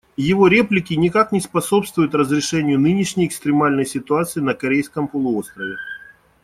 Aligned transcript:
Его 0.17 0.47
реплики 0.47 0.95
никак 0.95 1.31
не 1.31 1.39
способствуют 1.39 2.15
разрешению 2.15 2.79
нынешней 2.79 3.27
экстремальной 3.27 3.85
ситуации 3.85 4.39
на 4.39 4.55
Корейском 4.55 5.07
полуострове. 5.07 5.75